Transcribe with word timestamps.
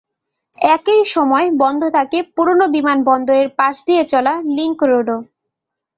একই 0.75 1.01
সময় 1.13 1.47
বন্ধ 1.61 1.81
থাকে 1.97 2.19
পুরোনো 2.35 2.65
বিমানবন্দরের 2.75 3.49
পাশ 3.59 3.75
দিয়ে 3.87 4.03
চলা 4.11 4.33
লিংক 4.55 4.79
রোডও। 4.91 5.17